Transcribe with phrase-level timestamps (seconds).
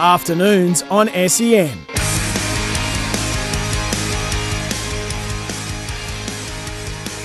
[0.00, 1.76] Afternoons on SEN.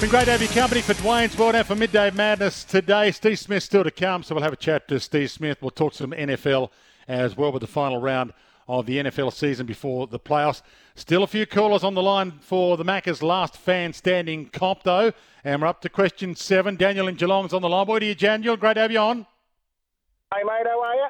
[0.02, 3.12] Been great to have your company for Dwayne's World and for Midday Madness today.
[3.12, 5.62] Steve Smith still to come, so we'll have a chat to Steve Smith.
[5.62, 6.72] We'll talk some NFL
[7.08, 8.34] as well with the final round
[8.68, 10.64] of the NFL season before the playoffs.
[10.96, 15.14] Still a few callers on the line for the Maccas last fan standing comp though,
[15.44, 16.76] and we're up to question seven.
[16.76, 17.86] Daniel in Geelong's on the line.
[17.86, 18.58] Boy, to you, Daniel.
[18.58, 19.28] Great to have you on.
[20.34, 21.08] Hey, mate, how are you?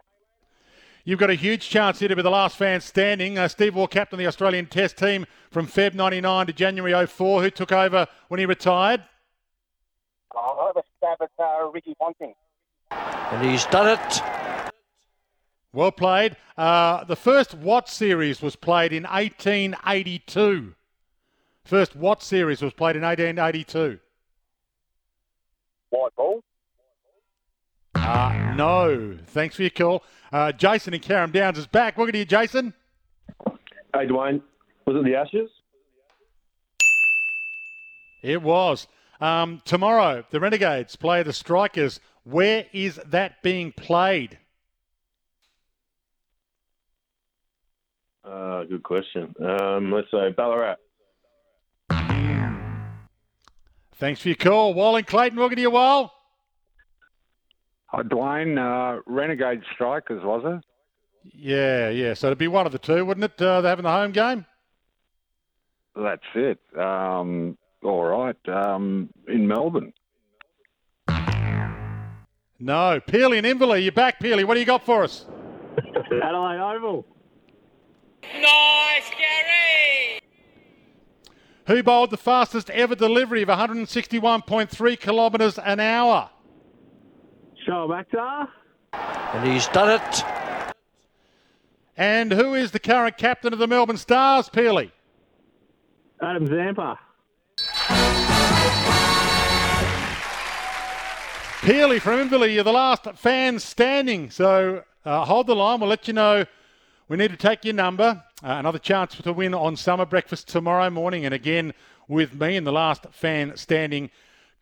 [1.05, 3.37] You've got a huge chance here to be the last fan standing.
[3.37, 7.43] Uh, Steve Waugh captain the Australian Test team from Feb 99 to January 04.
[7.43, 9.03] Who took over when he retired?
[10.33, 12.33] I'll have a stab at uh, Ricky Ponting.
[12.91, 14.21] And he's done it.
[15.73, 16.37] Well played.
[16.57, 20.73] Uh, the first Watt series was played in 1882.
[21.65, 23.99] First Watt series was played in 1882.
[25.89, 26.43] White ball.
[27.95, 29.17] Uh, no.
[29.27, 30.03] Thanks for your call.
[30.33, 31.95] Uh, Jason in Carrum Downs is back.
[31.95, 32.73] Welcome to you, Jason.
[33.93, 34.41] Hey, Dwayne.
[34.87, 35.47] Was it the Ashes?
[38.23, 38.87] It was.
[39.21, 41.99] Um, tomorrow, the Renegades play the Strikers.
[42.23, 44.39] Where is that being played?
[48.25, 49.35] Uh, good question.
[49.39, 50.77] Um, let's say Ballarat.
[53.97, 54.73] Thanks for your call.
[54.73, 56.11] Wall and Clayton, welcome to you, Wall.
[57.93, 58.57] Hi, Dwayne.
[58.57, 60.65] Uh, Renegade Strikers, was it?
[61.35, 62.15] Yeah, yeah.
[62.15, 63.39] So it'd be one of the two, wouldn't it?
[63.39, 64.45] Uh, they're having the home game.
[65.95, 66.59] That's it.
[66.75, 68.49] Um, all right.
[68.49, 69.93] Um, in Melbourne.
[72.59, 72.99] No.
[73.07, 74.43] Peely and Inverleigh, you're back, Peely.
[74.43, 75.27] What do you got for us?
[76.23, 77.05] Adelaide Oval.
[78.23, 80.19] Nice, Gary.
[81.67, 86.31] Who bowled the fastest ever delivery of 161.3 kilometres an hour?
[87.67, 88.47] Shoaib Akhtar.
[89.33, 90.23] And he's done it.
[91.95, 94.91] And who is the current captain of the Melbourne Stars, Peely?
[96.21, 96.99] Adam Zampa.
[101.61, 104.29] Peely from Inverleigh, you're the last fan standing.
[104.29, 105.79] So uh, hold the line.
[105.79, 106.45] We'll let you know.
[107.07, 108.23] We need to take your number.
[108.43, 111.25] Uh, another chance to win on Summer Breakfast tomorrow morning.
[111.25, 111.73] And again,
[112.07, 114.09] with me in the last fan standing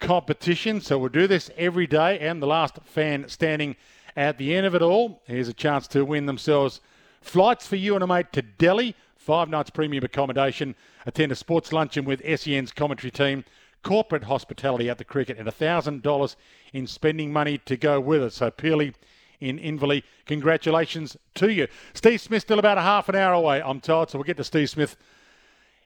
[0.01, 0.81] competition.
[0.81, 2.19] So we'll do this every day.
[2.19, 3.77] And the last fan standing
[4.17, 5.21] at the end of it all.
[5.25, 6.81] Here's a chance to win themselves
[7.21, 8.95] flights for you and a mate to Delhi.
[9.15, 10.75] Five nights premium accommodation.
[11.05, 13.45] Attend a sports luncheon with SEN's commentary team
[13.83, 16.35] corporate hospitality at the cricket and $1,000
[16.73, 18.33] in spending money to go with it.
[18.33, 18.93] So, purely
[19.39, 21.67] in Inverleigh, congratulations to you.
[21.93, 24.43] Steve Smith still about a half an hour away, I'm told, so we'll get to
[24.43, 24.95] Steve Smith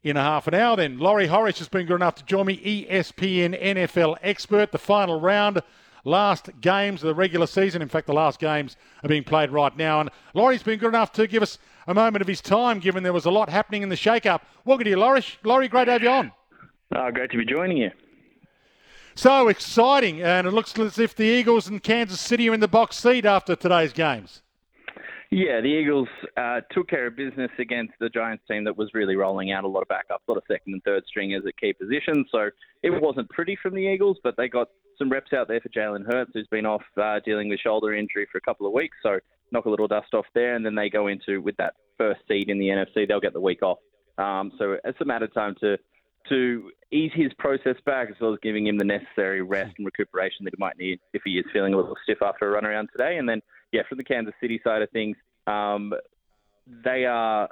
[0.06, 1.00] in a half an hour then.
[1.00, 4.72] Laurie Horesh has been good enough to join me, ESPN NFL expert.
[4.72, 5.64] The final round,
[6.04, 7.82] last games of the regular season.
[7.82, 10.02] In fact, the last games are being played right now.
[10.02, 11.58] And Laurie's been good enough to give us
[11.88, 14.46] a moment of his time, given there was a lot happening in the shake-up.
[14.64, 15.26] Welcome to you, Laurie.
[15.44, 16.32] Laurie, great to have you on.
[16.96, 17.90] Oh, great to be joining you.
[19.16, 22.68] So exciting, and it looks as if the Eagles and Kansas City are in the
[22.68, 24.44] box seat after today's games.
[25.32, 29.16] Yeah, the Eagles uh, took care of business against the Giants team that was really
[29.16, 31.74] rolling out a lot of backups, a lot of second and third stringers at key
[31.74, 32.28] positions.
[32.32, 32.50] So
[32.84, 36.06] it wasn't pretty from the Eagles, but they got some reps out there for Jalen
[36.06, 38.98] Hurts, who's been off uh, dealing with shoulder injury for a couple of weeks.
[39.04, 39.20] So
[39.52, 42.50] knock a little dust off there, and then they go into with that first seed
[42.50, 43.08] in the NFC.
[43.08, 43.80] They'll get the week off.
[44.18, 45.78] Um, so it's a matter of time to
[46.30, 50.44] to ease his process back, as well as giving him the necessary rest and recuperation
[50.44, 52.90] that he might need if he is feeling a little stiff after a run around
[52.92, 53.18] today.
[53.18, 53.42] And then,
[53.76, 55.18] yeah, from the Kansas City side of things,
[55.48, 55.94] um,
[56.84, 57.50] they are.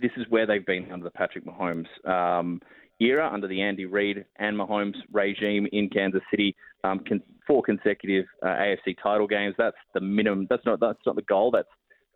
[0.00, 2.60] This is where they've been under the Patrick Mahomes um,
[3.00, 6.54] era, under the Andy Reid and Mahomes regime in Kansas City.
[6.84, 9.54] Um, con- four consecutive uh, AFC title games.
[9.56, 10.46] That's the minimum.
[10.50, 10.78] That's not.
[10.80, 11.50] That's not the goal.
[11.50, 11.68] That's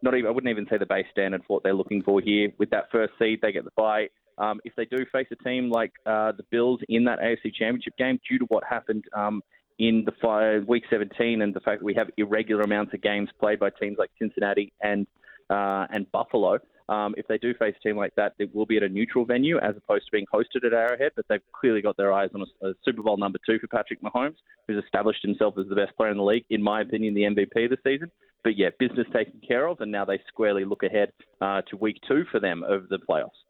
[0.02, 0.26] not even.
[0.26, 2.50] I wouldn't even say the base standard for what they're looking for here.
[2.58, 4.08] With that first seed, they get the bye.
[4.38, 7.96] Um, if they do face a team like uh, the Bills in that AFC Championship
[7.96, 9.40] game, due to what happened um,
[9.78, 13.28] in the five, week 17 and the fact that we have irregular amounts of games
[13.38, 15.06] played by teams like Cincinnati and
[15.50, 16.58] uh, and Buffalo,
[16.88, 19.24] Um, if they do face a team like that, it will be at a neutral
[19.24, 21.12] venue as opposed to being hosted at Arrowhead.
[21.16, 24.00] But they've clearly got their eyes on a, a Super Bowl number two for Patrick
[24.02, 24.36] Mahomes,
[24.66, 27.70] who's established himself as the best player in the league, in my opinion, the MVP
[27.70, 28.10] this season.
[28.44, 31.98] But yeah, business taken care of, and now they squarely look ahead uh, to week
[32.06, 33.45] two for them of the playoffs.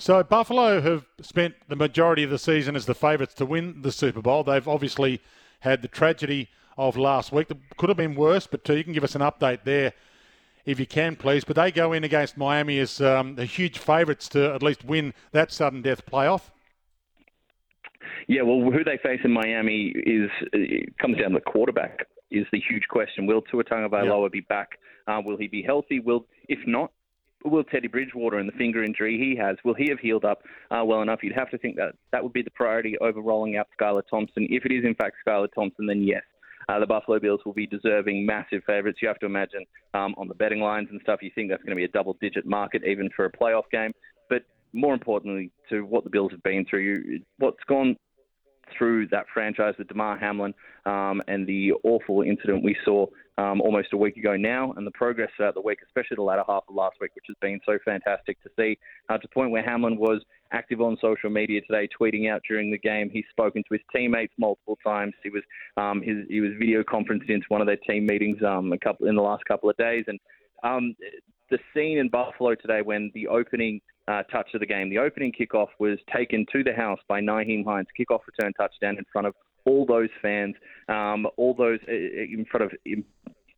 [0.00, 3.90] So Buffalo have spent the majority of the season as the favourites to win the
[3.90, 4.44] Super Bowl.
[4.44, 5.20] They've obviously
[5.60, 7.48] had the tragedy of last week.
[7.48, 9.92] That could have been worse, but uh, you can give us an update there
[10.64, 11.42] if you can, please.
[11.44, 15.14] But they go in against Miami as um, the huge favourites to at least win
[15.32, 16.42] that sudden death playoff.
[18.28, 20.30] Yeah, well, who they face in Miami is
[21.00, 22.06] comes down to the quarterback.
[22.30, 23.26] Is the huge question.
[23.26, 24.78] Will Tua Tagovailoa be back?
[25.08, 25.98] Uh, will he be healthy?
[25.98, 26.92] Will, if not,
[27.44, 30.84] will Teddy Bridgewater and the finger injury he has, will he have healed up uh,
[30.84, 31.20] well enough?
[31.22, 34.46] You'd have to think that that would be the priority over rolling out Skylar Thompson.
[34.50, 36.22] If it is in fact Skylar Thompson, then yes,
[36.68, 38.98] uh, the Buffalo Bills will be deserving massive favourites.
[39.00, 39.64] You have to imagine
[39.94, 42.16] um, on the betting lines and stuff, you think that's going to be a double
[42.20, 43.92] digit market even for a playoff game.
[44.28, 44.42] But
[44.72, 47.96] more importantly, to what the Bills have been through, what's gone
[48.76, 50.54] through that franchise with Damar Hamlin
[50.86, 53.06] um, and the awful incident we saw
[53.38, 56.42] um, almost a week ago now, and the progress throughout the week, especially the latter
[56.48, 58.76] half of last week, which has been so fantastic to see,
[59.08, 60.20] uh, to the point where Hamlin was
[60.52, 63.08] active on social media today, tweeting out during the game.
[63.10, 65.14] He's spoken to his teammates multiple times.
[65.22, 65.42] He was
[65.76, 69.06] um, his, he was video conferenced into one of their team meetings um, a couple
[69.06, 70.18] in the last couple of days, and
[70.64, 70.96] um,
[71.50, 75.32] the scene in Buffalo today when the opening uh, touch of the game, the opening
[75.32, 79.34] kickoff was taken to the house by Nyheim Hines, kickoff return touchdown in front of
[79.66, 80.54] all those fans,
[80.88, 82.72] um, all those uh, in front of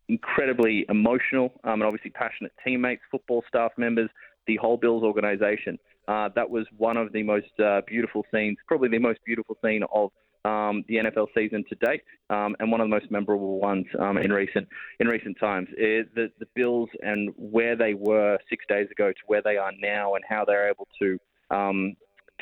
[0.09, 4.09] incredibly emotional um, and obviously passionate teammates, football staff members,
[4.45, 5.79] the whole Bills organization.
[6.07, 9.83] Uh, that was one of the most uh, beautiful scenes, probably the most beautiful scene
[9.93, 10.11] of
[10.45, 14.17] um, the NFL season to date, um, and one of the most memorable ones um,
[14.17, 14.67] in recent
[14.99, 15.67] in recent times.
[15.77, 19.71] It, the the Bills and where they were six days ago to where they are
[19.79, 21.17] now, and how they're able to
[21.55, 21.95] um,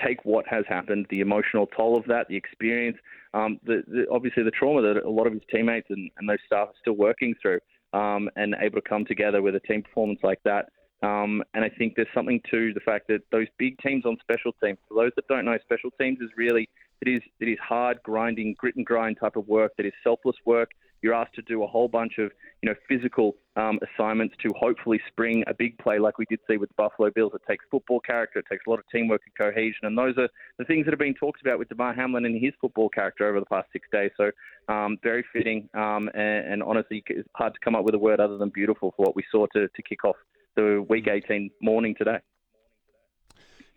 [0.06, 2.98] take what has happened, the emotional toll of that, the experience,
[3.34, 6.38] um, the, the, obviously the trauma that a lot of his teammates and, and those
[6.46, 7.60] staff are still working through,
[7.94, 10.70] um, and able to come together with a team performance like that.
[11.02, 14.52] Um, and I think there's something to the fact that those big teams on special
[14.64, 16.68] teams, for those that don't know, special teams is really
[17.02, 19.74] it is it is hard, grinding, grit and grind type of work.
[19.78, 20.72] That is selfless work.
[21.02, 22.32] You're asked to do a whole bunch of
[22.62, 26.58] you know physical um, assignments to hopefully spring a big play like we did see
[26.58, 27.32] with the Buffalo Bills.
[27.34, 30.28] It takes football character, it takes a lot of teamwork and cohesion, and those are
[30.58, 33.40] the things that have been talked about with Damar Hamlin and his football character over
[33.40, 34.12] the past six days.
[34.18, 34.32] So
[34.68, 38.20] um, very fitting, um, and, and, honestly, it's hard to come up with a word
[38.20, 40.18] other than beautiful for what we saw to, to kick off
[40.56, 42.18] the Week 18 morning today.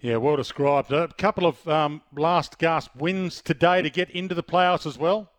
[0.02, 0.93] Yeah, well described.
[0.93, 5.31] A couple of um, last gasp wins today to get into the playoffs as well.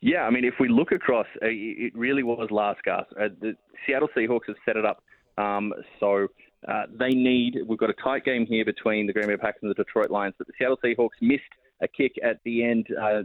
[0.00, 3.12] Yeah, I mean, if we look across, uh, it really was last gasp.
[3.12, 3.54] Uh, the
[3.86, 5.02] Seattle Seahawks have set it up
[5.38, 6.26] um, so
[6.66, 7.58] uh, they need.
[7.66, 10.34] We've got a tight game here between the Green Bay Packers and the Detroit Lions,
[10.36, 11.42] but the Seattle Seahawks missed
[11.80, 12.88] a kick at the end.
[13.00, 13.22] Uh,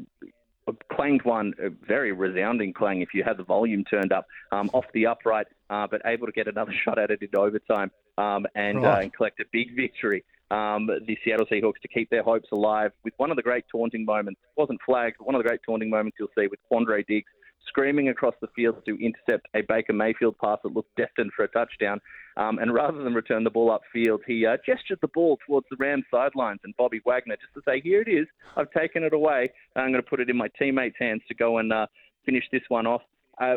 [0.92, 4.86] clanged one, a very resounding clang if you had the volume turned up um, off
[4.94, 8.80] the upright, uh, but able to get another shot at it in overtime um, and,
[8.80, 9.03] uh, right.
[9.03, 13.13] and collect a big victory um, the Seattle Seahawks to keep their hopes alive with
[13.18, 14.39] one of the great taunting moments.
[14.44, 17.31] It wasn't flagged, but one of the great taunting moments you'll see with Quandre Diggs
[17.68, 21.47] screaming across the field to intercept a Baker Mayfield pass that looked destined for a
[21.47, 22.00] touchdown.
[22.38, 25.77] Um, and rather than return the ball upfield, he uh, gestured the ball towards the
[25.77, 28.27] Rams sidelines and Bobby Wagner just to say, "Here it is.
[28.56, 29.51] I've taken it away.
[29.75, 31.87] I'm going to put it in my teammates' hands to go and uh,
[32.25, 33.02] finish this one off."
[33.42, 33.56] Uh,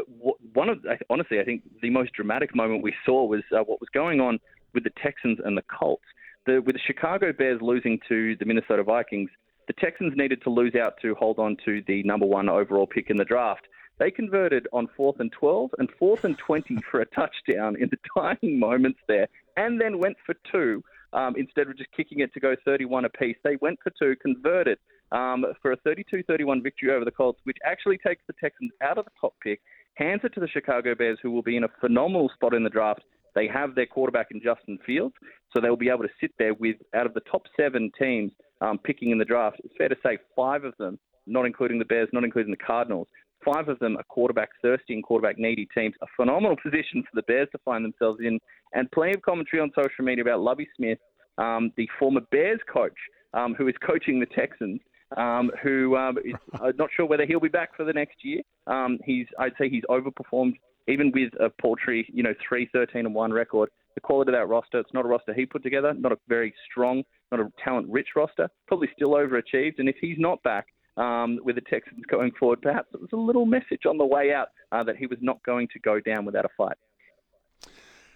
[0.54, 3.88] one of honestly, I think the most dramatic moment we saw was uh, what was
[3.92, 4.38] going on
[4.74, 6.04] with the Texans and the Colts
[6.48, 9.30] the, with the Chicago Bears losing to the Minnesota Vikings,
[9.66, 13.10] the Texans needed to lose out to hold on to the number one overall pick
[13.10, 13.68] in the draft.
[13.98, 17.98] They converted on fourth and 12 and fourth and 20 for a touchdown in the
[18.16, 22.40] dying moments there, and then went for two um, instead of just kicking it to
[22.40, 23.36] go 31 apiece.
[23.44, 24.78] They went for two, converted
[25.12, 28.98] um, for a 32 31 victory over the Colts, which actually takes the Texans out
[28.98, 29.60] of the top pick,
[29.94, 32.70] hands it to the Chicago Bears, who will be in a phenomenal spot in the
[32.70, 33.02] draft
[33.38, 35.14] they have their quarterback in Justin Fields,
[35.52, 38.78] so they'll be able to sit there with out of the top seven teams um,
[38.78, 39.60] picking in the draft.
[39.62, 43.06] It's fair to say five of them, not including the Bears, not including the Cardinals,
[43.44, 45.94] five of them are quarterback thirsty and quarterback needy teams.
[46.02, 48.38] A phenomenal position for the Bears to find themselves in,
[48.72, 50.98] and plenty of commentary on social media about Lovie Smith,
[51.38, 52.96] um, the former Bears coach,
[53.34, 54.80] um, who is coaching the Texans.
[55.16, 56.34] Um, who um, is
[56.76, 58.42] not sure whether he'll be back for the next year.
[58.66, 60.52] Um, he's, I'd say, he's overperformed
[60.88, 64.46] even with a paltry, you know, 3 13 and 1 record, the quality of that
[64.46, 67.86] roster, it's not a roster he put together, not a very strong, not a talent
[67.88, 69.78] rich roster, probably still overachieved.
[69.78, 70.66] And if he's not back,
[70.96, 74.32] um, with the Texans going forward, perhaps it was a little message on the way
[74.32, 76.76] out uh, that he was not going to go down without a fight.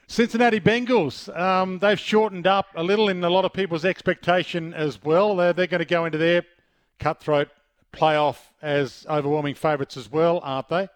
[0.09, 5.03] Cincinnati Bengals, um, they've shortened up a little in a lot of people's expectation as
[5.03, 5.37] well.
[5.37, 6.43] They're, they're going to go into their
[6.99, 7.49] cutthroat
[7.93, 10.89] playoff as overwhelming favourites as well, aren't they?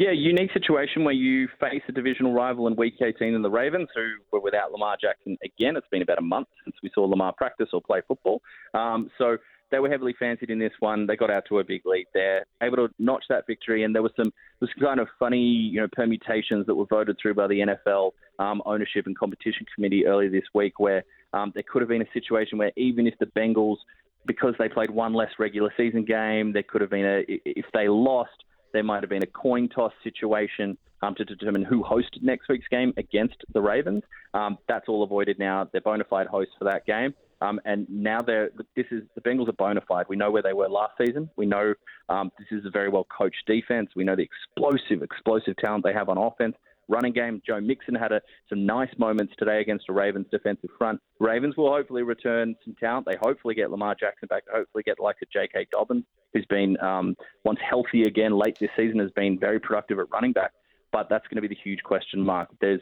[0.00, 3.86] Yeah, unique situation where you face a divisional rival in Week 18 in the Ravens,
[3.94, 5.76] who were without Lamar Jackson again.
[5.76, 8.40] It's been about a month since we saw Lamar practice or play football.
[8.72, 9.36] Um, so
[9.70, 11.06] they were heavily fancied in this one.
[11.06, 14.00] They got out to a big lead there, able to notch that victory, and there
[14.00, 17.76] was some was kind of funny, you know, permutations that were voted through by the
[17.90, 21.04] NFL um, ownership and competition committee earlier this week, where
[21.34, 23.76] um, there could have been a situation where even if the Bengals,
[24.24, 27.86] because they played one less regular season game, there could have been a if they
[27.86, 30.76] lost, there might have been a coin toss situation.
[31.02, 34.02] Um, to determine who hosted next week's game against the Ravens.
[34.34, 35.66] Um, that's all avoided now.
[35.72, 37.14] They're bona fide hosts for that game.
[37.42, 40.06] Um, and now they're this is the Bengals are bona fide.
[40.08, 41.30] We know where they were last season.
[41.36, 41.74] We know
[42.08, 43.90] um, this is a very well coached defense.
[43.96, 46.54] We know the explosive, explosive talent they have on offense.
[46.90, 47.40] Running game.
[47.46, 51.00] Joe Mixon had a, some nice moments today against the Ravens defensive front.
[51.20, 53.06] Ravens will hopefully return some talent.
[53.06, 54.44] They hopefully get Lamar Jackson back.
[54.46, 55.68] They hopefully get like a J.K.
[55.70, 56.04] Dobbins,
[56.34, 60.32] who's been um, once healthy again late this season, has been very productive at running
[60.32, 60.50] back.
[60.92, 62.48] But that's going to be the huge question mark.
[62.60, 62.80] There's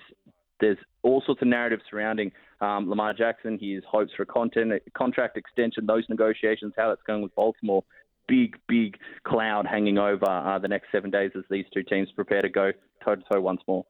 [0.61, 5.87] there's all sorts of narratives surrounding um, Lamar Jackson, his hopes for content, contract extension,
[5.87, 7.85] those negotiations, how it's going with Baltimore.
[8.27, 12.43] Big, big cloud hanging over uh, the next seven days as these two teams prepare
[12.43, 12.73] to go
[13.05, 13.85] toe to toe once more.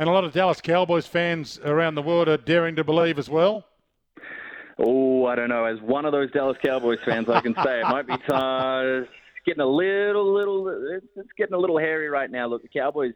[0.00, 3.28] And a lot of Dallas Cowboys fans around the world are daring to believe as
[3.28, 3.66] well.
[4.78, 5.66] Oh, I don't know.
[5.66, 8.14] As one of those Dallas Cowboys fans, I can say it might be.
[8.14, 9.10] It's
[9.44, 10.68] getting a little, little.
[11.16, 12.46] It's getting a little hairy right now.
[12.46, 13.12] Look, the Cowboys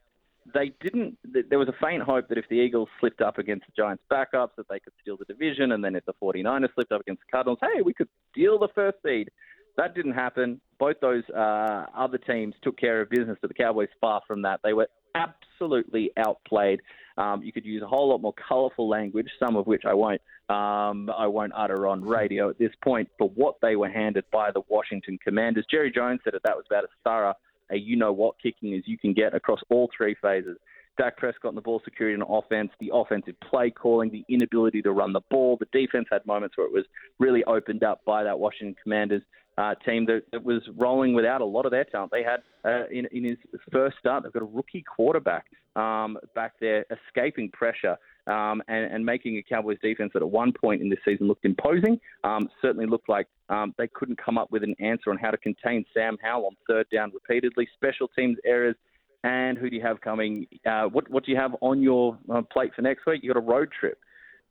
[0.52, 1.16] they didn't.
[1.48, 4.50] There was a faint hope that if the Eagles slipped up against the Giants' backups,
[4.58, 7.32] that they could steal the division, and then if the 49ers slipped up against the
[7.32, 9.30] Cardinals, hey, we could steal the first seed.
[9.78, 10.60] That didn't happen.
[10.78, 14.60] Both those uh, other teams took care of business, but the Cowboys far from that.
[14.62, 16.80] They were absolutely outplayed.
[17.16, 20.21] Um, you could use a whole lot more colourful language, some of which I won't.
[20.49, 23.09] Um, I won't utter on radio at this point.
[23.18, 26.64] For what they were handed by the Washington Commanders, Jerry Jones said that that was
[26.68, 27.35] about as thorough
[27.71, 30.56] a you know what kicking as you can get across all three phases.
[30.97, 34.92] Dak Prescott and the ball security and offense, the offensive play calling, the inability to
[34.92, 35.56] run the ball.
[35.59, 36.85] The defense had moments where it was
[37.18, 39.23] really opened up by that Washington Commanders
[39.56, 42.11] uh, team that, that, was rolling without a lot of their talent.
[42.11, 43.38] They had uh, in, in his
[43.73, 45.46] first start, they've got a rookie quarterback
[45.76, 47.96] um, back there escaping pressure
[48.26, 51.44] um, and, and, making a Cowboys defense that at one point in this season looked
[51.44, 52.00] imposing.
[52.23, 55.37] Um, certainly looked like um, they couldn't come up with an answer on how to
[55.37, 57.68] contain Sam Howell on third down repeatedly.
[57.75, 58.76] Special teams errors.
[59.25, 60.46] And who do you have coming?
[60.66, 63.20] Uh, what, what do you have on your uh, plate for next week?
[63.23, 63.99] You've got a road trip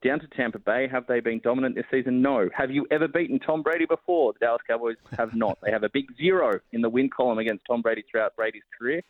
[0.03, 0.87] down to Tampa Bay.
[0.91, 2.21] Have they been dominant this season?
[2.21, 2.49] No.
[2.55, 4.33] Have you ever beaten Tom Brady before?
[4.33, 5.57] The Dallas Cowboys have not.
[5.63, 9.01] They have a big zero in the win column against Tom Brady throughout Brady's career,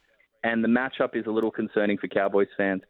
[0.44, 2.82] and the matchup is a little concerning for Cowboys fans.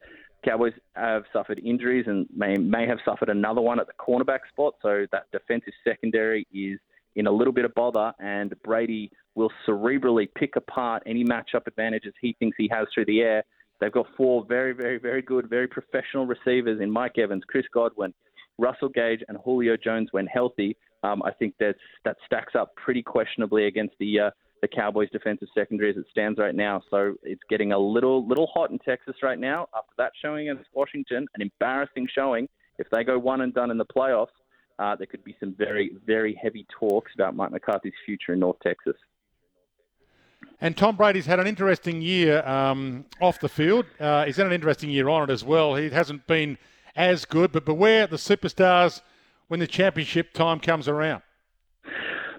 [0.43, 4.75] Cowboys have suffered injuries and may may have suffered another one at the cornerback spot,
[4.81, 6.79] so that defensive secondary is
[7.15, 12.13] in a little bit of bother, and Brady will cerebrally pick apart any matchup advantages
[12.19, 13.43] he thinks he has through the air.
[13.83, 18.13] They've got four very, very, very good, very professional receivers in Mike Evans, Chris Godwin,
[18.57, 20.77] Russell Gage, and Julio Jones when healthy.
[21.03, 24.29] Um, I think that's, that stacks up pretty questionably against the uh,
[24.61, 26.81] the Cowboys' defensive secondary as it stands right now.
[26.89, 29.67] So it's getting a little little hot in Texas right now.
[29.75, 32.47] After that showing against Washington, an embarrassing showing.
[32.79, 34.27] If they go one and done in the playoffs,
[34.79, 38.55] uh, there could be some very very heavy talks about Mike McCarthy's future in North
[38.63, 38.95] Texas.
[40.61, 43.85] And Tom Brady's had an interesting year um, off the field.
[43.99, 45.75] Uh, he's had an interesting year on it as well.
[45.75, 46.57] He hasn't been
[46.95, 49.01] as good, but beware the superstars
[49.47, 51.21] when the championship time comes around.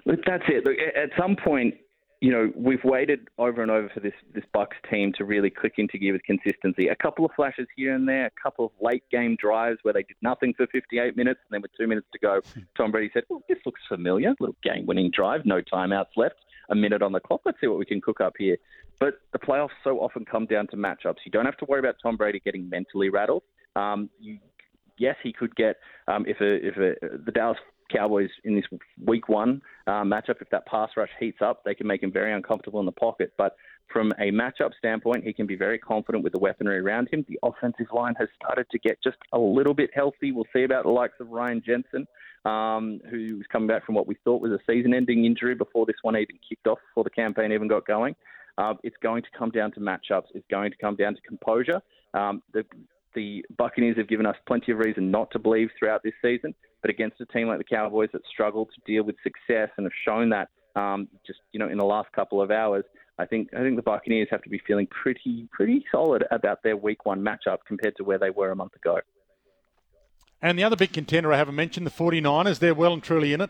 [0.06, 0.64] Look, that's it.
[0.64, 1.74] Look, at some point,
[2.20, 5.74] you know, we've waited over and over for this this Bucks team to really click
[5.76, 6.88] into gear with consistency.
[6.88, 10.02] A couple of flashes here and there, a couple of late game drives where they
[10.02, 12.40] did nothing for 58 minutes, and then with two minutes to go,
[12.76, 14.34] Tom Brady said, "Well, this looks familiar.
[14.40, 16.36] Little game-winning drive, no timeouts left,
[16.70, 17.42] a minute on the clock.
[17.44, 18.56] Let's see what we can cook up here."
[19.00, 21.18] But the playoffs so often come down to matchups.
[21.24, 23.42] You don't have to worry about Tom Brady getting mentally rattled.
[23.76, 24.38] Um, you,
[24.98, 25.76] yes, he could get
[26.08, 27.58] um, if a, if a, the Dallas
[27.94, 28.64] Cowboys in this
[29.04, 32.32] week one uh, matchup, if that pass rush heats up, they can make him very
[32.32, 33.32] uncomfortable in the pocket.
[33.36, 33.56] But
[33.92, 37.24] from a matchup standpoint, he can be very confident with the weaponry around him.
[37.28, 40.32] The offensive line has started to get just a little bit healthy.
[40.32, 42.06] We'll see about the likes of Ryan Jensen,
[42.44, 45.96] um, who's coming back from what we thought was a season ending injury before this
[46.02, 48.14] one even kicked off, before the campaign even got going.
[48.58, 50.26] Uh, it's going to come down to matchups.
[50.34, 51.80] It's going to come down to composure.
[52.12, 52.64] Um, the,
[53.14, 56.54] the Buccaneers have given us plenty of reason not to believe throughout this season.
[56.82, 59.92] But against a team like the Cowboys that struggle to deal with success and have
[60.04, 62.84] shown that um, just you know in the last couple of hours.
[63.18, 66.76] I think I think the Buccaneers have to be feeling pretty pretty solid about their
[66.76, 68.98] Week One matchup compared to where they were a month ago.
[70.44, 73.40] And the other big contender I haven't mentioned, the 49ers, they're well and truly in
[73.40, 73.48] it.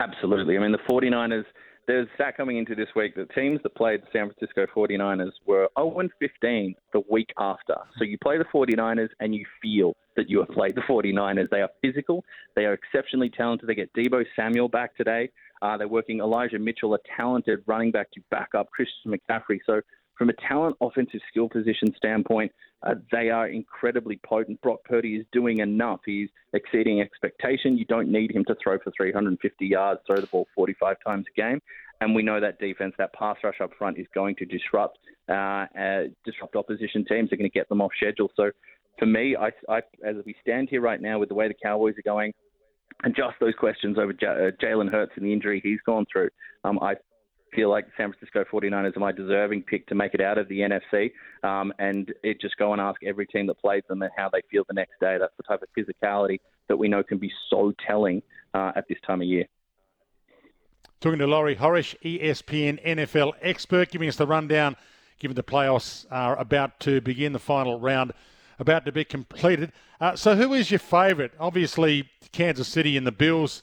[0.00, 0.56] Absolutely.
[0.56, 1.44] I mean, the 49ers,
[1.86, 3.14] there's that coming into this week.
[3.14, 7.76] The teams that played the San Francisco 49ers were 0 15 the week after.
[7.96, 11.48] So you play the 49ers and you feel that you have played the 49ers.
[11.50, 12.24] They are physical,
[12.56, 13.68] they are exceptionally talented.
[13.68, 15.30] They get Deebo Samuel back today.
[15.62, 19.60] Uh, they're working Elijah Mitchell, a talented running back, to back up Christian McCaffrey.
[19.64, 19.80] So
[20.16, 22.52] from a talent, offensive skill position standpoint,
[22.82, 24.60] uh, they are incredibly potent.
[24.60, 26.00] Brock Purdy is doing enough.
[26.04, 27.78] He's exceeding expectation.
[27.78, 31.40] You don't need him to throw for 350 yards, throw the ball 45 times a
[31.40, 31.60] game.
[32.00, 35.66] And we know that defense, that pass rush up front, is going to disrupt uh,
[35.78, 37.30] uh, disrupt opposition teams.
[37.30, 38.30] They're going to get them off schedule.
[38.36, 38.50] So,
[38.98, 41.94] for me, I, I, as we stand here right now with the way the Cowboys
[41.98, 42.32] are going,
[43.02, 46.28] and just those questions over J- uh, Jalen Hurts and the injury he's gone through,
[46.64, 46.94] um, I
[47.54, 50.48] feel like the San Francisco 49ers are my deserving pick to make it out of
[50.48, 51.12] the NFC.
[51.42, 54.40] Um, and it just go and ask every team that plays them and how they
[54.50, 55.16] feel the next day.
[55.18, 58.22] That's the type of physicality that we know can be so telling
[58.54, 59.46] uh, at this time of year.
[61.00, 64.76] Talking to Laurie Horesh, ESPN NFL expert, giving us the rundown,
[65.18, 68.12] given the playoffs are about to begin, the final round
[68.58, 69.72] about to be completed.
[70.00, 71.32] Uh, so, who is your favourite?
[71.38, 73.62] Obviously, Kansas City and the Bills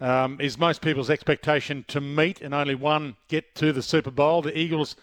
[0.00, 4.42] um, is most people's expectation to meet and only one get to the Super Bowl.
[4.42, 4.96] The Eagles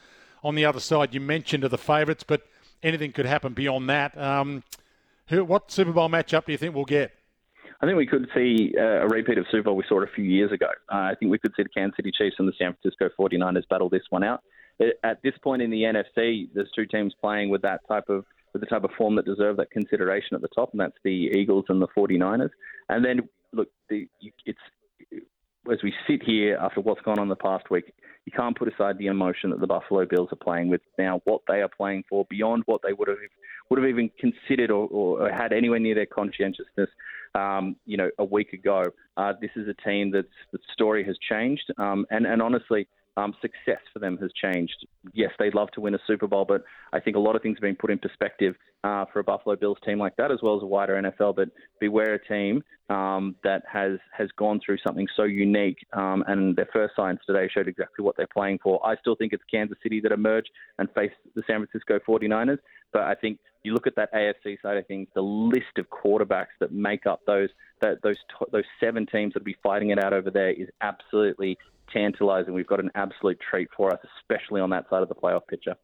[0.43, 2.45] on the other side, you mentioned, are the favourites, but
[2.83, 4.17] anything could happen beyond that.
[4.17, 4.63] Um,
[5.27, 7.11] who, what Super Bowl matchup do you think we'll get?
[7.81, 10.23] I think we could see uh, a repeat of Super Bowl we saw a few
[10.23, 10.67] years ago.
[10.91, 13.67] Uh, I think we could see the Kansas City Chiefs and the San Francisco 49ers
[13.69, 14.41] battle this one out.
[15.03, 18.61] At this point in the NFC, there's two teams playing with that type of with
[18.61, 21.65] the type of form that deserve that consideration at the top, and that's the Eagles
[21.69, 22.51] and the 49ers.
[22.87, 24.07] And then, look, the,
[24.45, 24.59] it's
[25.71, 27.93] as we sit here after what's gone on the past week,
[28.25, 31.21] you can't put aside the emotion that the Buffalo Bills are playing with now.
[31.25, 33.17] What they are playing for, beyond what they would have
[33.69, 36.89] would have even considered or, or had anywhere near their conscientiousness,
[37.35, 38.83] um, you know, a week ago.
[39.17, 43.33] Uh, this is a team that's the story has changed, um, and and honestly, um,
[43.41, 44.87] success for them has changed.
[45.13, 47.57] Yes, they'd love to win a Super Bowl, but I think a lot of things
[47.57, 50.57] have been put in perspective uh, for a Buffalo Bills team like that, as well
[50.57, 51.35] as a wider NFL.
[51.35, 56.55] But beware a team um, that has has gone through something so unique, um, and
[56.55, 58.85] their first signs today showed exactly what they're playing for.
[58.85, 60.45] I still think it's Kansas City that emerge
[60.79, 62.59] and face the San Francisco 49ers,
[62.91, 66.53] but I think you look at that AFC side of things, the list of quarterbacks
[66.59, 67.49] that make up those
[67.81, 68.17] that, those
[68.51, 71.57] those seven teams that'll be fighting it out over there is absolutely
[71.91, 72.53] tantalising.
[72.53, 75.75] We've got an absolute treat for us, especially on that side of the playoff picture.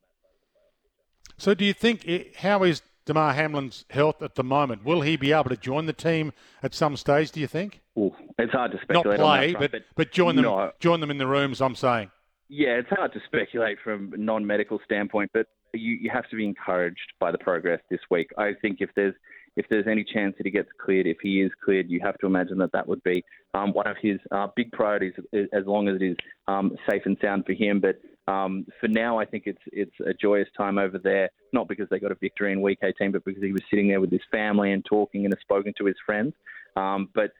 [1.38, 4.84] So, do you think it, how is Damar Hamlin's health at the moment?
[4.84, 7.32] Will he be able to join the team at some stage?
[7.32, 7.82] Do you think?
[7.98, 9.20] Ooh, it's hard to speculate.
[9.20, 10.44] Not play, front, but, but join them.
[10.44, 10.72] No.
[10.80, 11.62] Join them in the rooms.
[11.62, 12.12] I'm saying.
[12.50, 16.46] Yeah, it's hard to speculate from a non-medical standpoint, but you, you have to be
[16.46, 18.32] encouraged by the progress this week.
[18.38, 19.14] I think if there's
[19.56, 22.26] if there's any chance that he gets cleared, if he is cleared, you have to
[22.26, 25.96] imagine that that would be um, one of his uh, big priorities, as long as
[25.96, 27.82] it is um, safe and sound for him.
[27.82, 28.00] But
[28.32, 32.00] um, for now, I think it's it's a joyous time over there, not because they
[32.00, 34.72] got a victory in Week 18, but because he was sitting there with his family
[34.72, 36.34] and talking and has spoken to his friends.
[36.76, 37.32] Um, but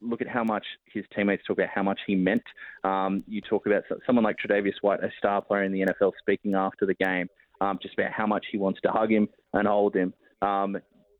[0.00, 2.42] look at how much his teammates talk about how much he meant.
[2.84, 6.54] Um, you talk about someone like Tre'Davious White, a star player in the NFL, speaking
[6.54, 7.28] after the game,
[7.60, 10.12] um, just about how much he wants to hug him and hold him.
[10.42, 10.78] Um,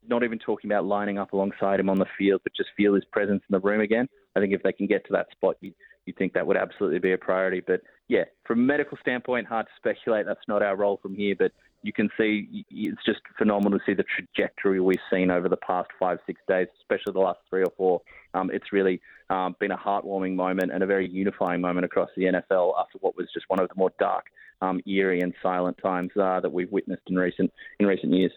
[0.09, 3.05] not even talking about lining up alongside him on the field, but just feel his
[3.07, 4.09] presence in the room again.
[4.37, 5.73] I think if they can get to that spot, you
[6.07, 7.62] you think that would absolutely be a priority.
[7.64, 10.25] But yeah, from a medical standpoint, hard to speculate.
[10.25, 13.94] That's not our role from here, but you can see it's just phenomenal to see
[13.94, 17.73] the trajectory we've seen over the past five, six days, especially the last three or
[17.77, 18.01] four.
[18.35, 22.25] Um, it's really um, been a heartwarming moment and a very unifying moment across the
[22.25, 24.25] NFL after what was just one of the more dark,
[24.62, 28.33] um, eerie, and silent times uh, that we've witnessed in recent in recent years.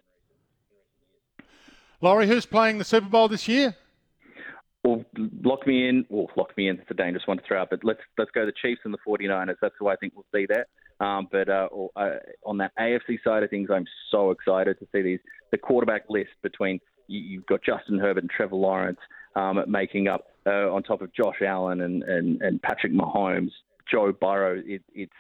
[2.02, 3.76] Laurie, who's playing the Super Bowl this year?
[4.84, 5.06] Well,
[5.44, 6.06] lock me in.
[6.10, 6.80] Well, lock me in.
[6.80, 8.98] It's a dangerous one to throw out, but let's let's go the Chiefs and the
[9.08, 9.56] 49ers.
[9.62, 10.66] That's who I think we'll see there.
[11.00, 12.10] Um, but uh, uh,
[12.46, 15.20] on that AFC side of things, I'm so excited to see these
[15.52, 19.00] the quarterback list between you, have got Justin Herbert and Trevor Lawrence
[19.36, 23.52] um, making up uh, on top of Josh Allen and, and, and Patrick Mahomes,
[23.90, 24.62] Joe Burrow.
[24.66, 25.14] It, it's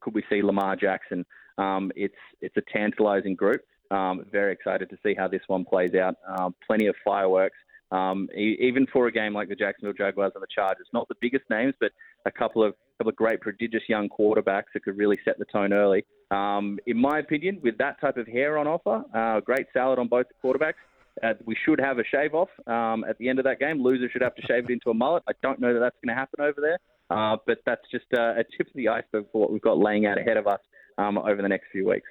[0.00, 1.26] could we see Lamar Jackson?
[1.58, 3.62] Um, it's it's a tantalizing group.
[3.90, 6.16] Um, very excited to see how this one plays out.
[6.26, 7.56] Um, plenty of fireworks.
[7.92, 11.44] Um, even for a game like the Jacksonville Jaguars and the Chargers, not the biggest
[11.48, 11.92] names, but
[12.24, 15.72] a couple of couple of great, prodigious young quarterbacks that could really set the tone
[15.72, 16.04] early.
[16.30, 20.08] Um, in my opinion, with that type of hair on offer, uh, great salad on
[20.08, 20.74] both the quarterbacks.
[21.22, 23.82] Uh, we should have a shave off um, at the end of that game.
[23.82, 25.22] Loser should have to shave it into a mullet.
[25.28, 26.78] I don't know that that's going to happen over there.
[27.08, 30.06] Uh, but that's just uh, a tip of the iceberg for what we've got laying
[30.06, 30.60] out ahead of us
[30.98, 32.08] um, over the next few weeks.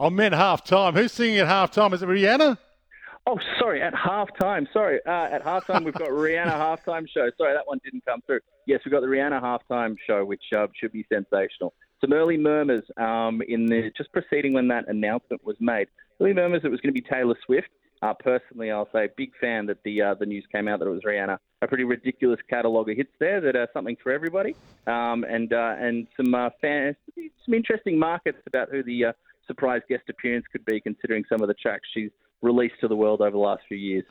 [0.00, 0.94] I meant half time.
[0.94, 1.92] Who's singing at half time?
[1.92, 2.56] Is it Rihanna?
[3.26, 4.66] Oh, sorry, at halftime.
[4.72, 6.46] Sorry, uh, at halftime we've got Rihanna
[6.86, 7.28] halftime show.
[7.36, 8.40] Sorry, that one didn't come through.
[8.66, 11.74] Yes, we've got the Rihanna halftime show, which uh, should be sensational.
[12.00, 15.88] Some early murmurs um, in the just preceding when that announcement was made.
[16.20, 17.68] Early murmurs it was going to be Taylor Swift.
[18.00, 20.90] Uh, personally, I'll say big fan that the uh, the news came out that it
[20.90, 21.36] was Rihanna.
[21.60, 24.54] A pretty ridiculous catalogue of hits there that are something for everybody,
[24.86, 26.94] um, and uh, and some uh, fan,
[27.44, 29.12] some interesting markets about who the uh,
[29.48, 32.10] surprise guest appearance could be, considering some of the tracks she's
[32.42, 34.04] released to the world over the last few years.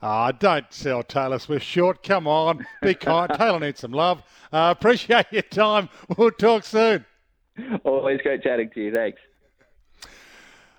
[0.00, 2.02] Ah, don't sell Taylor Swift short.
[2.02, 3.30] Come on, be kind.
[3.36, 4.22] Taylor needs some love.
[4.52, 5.88] Uh, appreciate your time.
[6.16, 7.04] We'll talk soon.
[7.84, 8.92] Always great chatting to you.
[8.92, 9.18] Thanks.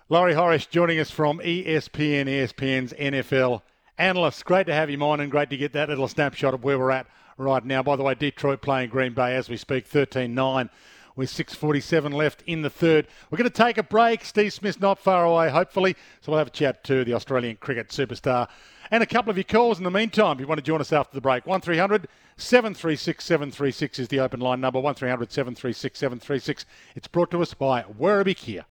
[0.09, 3.61] Laurie Horesh joining us from ESPN, ESPN's NFL
[3.97, 4.45] analyst.
[4.45, 6.91] Great to have him on and great to get that little snapshot of where we're
[6.91, 7.07] at
[7.37, 7.83] right now.
[7.83, 10.69] By the way, Detroit playing Green Bay as we speak, 13 9
[11.17, 13.07] with 6.47 left in the third.
[13.29, 14.23] We're going to take a break.
[14.23, 15.97] Steve Smith's not far away, hopefully.
[16.21, 18.47] So we'll have a chat to the Australian cricket superstar
[18.91, 20.37] and a couple of your calls in the meantime.
[20.37, 24.39] If you want to join us after the break, 1300 736 736 is the open
[24.39, 24.79] line number.
[24.79, 26.65] 1300 736 736.
[26.95, 28.63] It's brought to us by Werribee Kia.